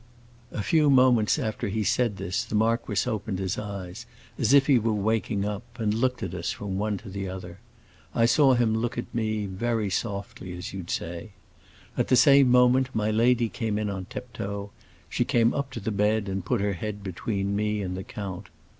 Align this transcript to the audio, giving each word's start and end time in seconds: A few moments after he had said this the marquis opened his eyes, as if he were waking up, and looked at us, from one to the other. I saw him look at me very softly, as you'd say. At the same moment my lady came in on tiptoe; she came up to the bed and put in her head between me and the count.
A 0.51 0.63
few 0.63 0.89
moments 0.89 1.37
after 1.37 1.67
he 1.67 1.81
had 1.81 1.87
said 1.87 2.17
this 2.17 2.43
the 2.43 2.55
marquis 2.55 3.07
opened 3.07 3.37
his 3.37 3.59
eyes, 3.59 4.07
as 4.39 4.51
if 4.51 4.65
he 4.65 4.79
were 4.79 4.91
waking 4.91 5.45
up, 5.45 5.61
and 5.79 5.93
looked 5.93 6.23
at 6.23 6.33
us, 6.33 6.49
from 6.49 6.79
one 6.79 6.97
to 6.97 7.07
the 7.09 7.29
other. 7.29 7.59
I 8.15 8.25
saw 8.25 8.55
him 8.55 8.73
look 8.75 8.97
at 8.97 9.13
me 9.13 9.45
very 9.45 9.91
softly, 9.91 10.53
as 10.57 10.73
you'd 10.73 10.89
say. 10.89 11.33
At 11.95 12.07
the 12.07 12.15
same 12.15 12.49
moment 12.49 12.89
my 12.95 13.11
lady 13.11 13.47
came 13.47 13.77
in 13.77 13.91
on 13.91 14.05
tiptoe; 14.05 14.71
she 15.07 15.23
came 15.23 15.53
up 15.53 15.69
to 15.73 15.79
the 15.79 15.91
bed 15.91 16.27
and 16.27 16.43
put 16.43 16.61
in 16.61 16.65
her 16.65 16.73
head 16.73 17.03
between 17.03 17.55
me 17.55 17.83
and 17.83 17.95
the 17.95 18.03
count. 18.03 18.47